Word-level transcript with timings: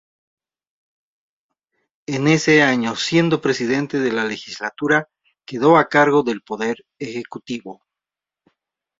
En 2.07 2.25
ese 2.27 2.63
año, 2.63 2.95
siendo 2.95 3.39
Presidente 3.39 3.99
de 3.99 4.11
la 4.11 4.25
Legislatura, 4.25 5.09
quedó 5.45 5.77
a 5.77 5.89
cargo 5.89 6.23
del 6.23 6.41
poder 6.41 6.77
ejecutivo. 6.97 7.83